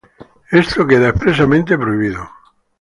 [0.49, 2.27] Esto queda expresamente prohibido.